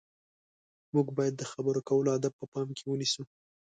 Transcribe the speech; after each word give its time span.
موږ 0.93 1.07
باید 1.17 1.33
د 1.37 1.43
خبرو 1.51 1.85
کولو 1.89 2.09
اداب 2.15 2.33
په 2.39 2.45
پام 2.53 2.67
کې 2.77 2.83
ونیسو. 2.87 3.23